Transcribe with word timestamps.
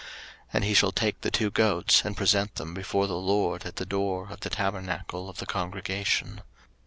03:016:007 0.01 0.09
And 0.53 0.63
he 0.63 0.73
shall 0.73 0.91
take 0.91 1.21
the 1.21 1.29
two 1.29 1.51
goats, 1.51 2.03
and 2.03 2.17
present 2.17 2.55
them 2.55 2.73
before 2.73 3.05
the 3.05 3.15
LORD 3.19 3.65
at 3.67 3.75
the 3.75 3.85
door 3.85 4.31
of 4.31 4.39
the 4.39 4.49
tabernacle 4.49 5.29
of 5.29 5.37
the 5.37 5.45
congregation. 5.45 6.41